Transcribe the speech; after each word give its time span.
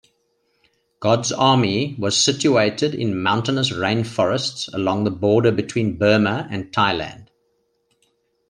God's 0.99 1.31
Army 1.31 1.95
was 1.99 2.17
situated 2.17 2.95
in 2.95 3.21
mountainous 3.21 3.71
rainforests 3.71 4.67
along 4.73 5.03
the 5.03 5.11
border 5.11 5.51
between 5.51 5.99
Burma 5.99 6.47
and 6.49 6.71
Thailand. 6.71 7.27